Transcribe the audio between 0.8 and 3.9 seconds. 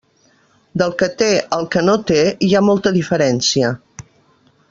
Del que té al que no té hi ha molta diferència.